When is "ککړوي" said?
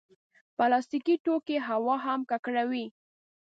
2.31-2.85